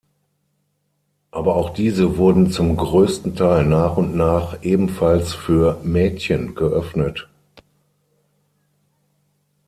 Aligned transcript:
Aber 1.29 1.55
auch 1.55 1.69
diese 1.75 2.17
wurden 2.17 2.49
zum 2.49 2.75
größten 2.75 3.35
Teil 3.35 3.67
nach 3.67 3.97
und 3.97 4.15
nach 4.15 4.63
ebenfalls 4.65 5.35
für 5.35 5.79
Mädchen 5.83 6.55
geöffnet. 6.55 7.27